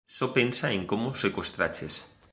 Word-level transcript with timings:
Só 0.17 0.25
pensa 0.37 0.65
en 0.77 0.83
como 0.89 1.05
o 1.09 1.19
secuestraches. 1.23 1.93